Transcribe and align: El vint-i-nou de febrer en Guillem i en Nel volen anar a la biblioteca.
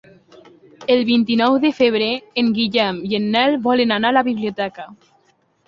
El 0.93 1.03
vint-i-nou 1.09 1.57
de 1.65 1.71
febrer 1.81 2.09
en 2.43 2.51
Guillem 2.57 3.03
i 3.13 3.21
en 3.21 3.29
Nel 3.39 3.61
volen 3.71 3.97
anar 3.99 4.13
a 4.15 4.19
la 4.21 4.27
biblioteca. 4.33 4.91